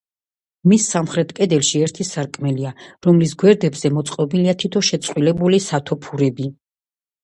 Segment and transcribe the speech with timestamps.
[0.69, 2.73] მის სამხრეთ კედელში ერთი სარკმელია,
[3.09, 6.55] რომლის გვერდებზე მოწყობილია თითო შეწყვილებული სათოფურები.